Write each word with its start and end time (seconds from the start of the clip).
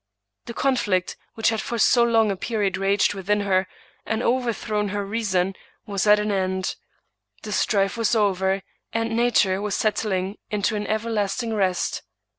The 0.45 0.55
conflict, 0.55 1.15
which 1.35 1.49
had 1.49 1.61
for 1.61 1.77
so 1.77 2.03
long 2.03 2.31
a 2.31 2.35
period 2.35 2.75
raged 2.75 3.13
within 3.13 3.41
her, 3.41 3.67
and 4.03 4.23
overthrown 4.23 4.87
her 4.89 5.05
reason, 5.05 5.53
was 5.85 6.07
at 6.07 6.17
an 6.19 6.31
end; 6.31 6.75
the 7.43 7.51
strife 7.51 7.97
was 7.97 8.15
over, 8.15 8.63
and 8.91 9.15
nature 9.15 9.61
was 9.61 9.75
settling 9.75 10.37
into 10.49 10.75
an 10.75 10.87
everlasting 10.87 11.53
rest. 11.53 12.01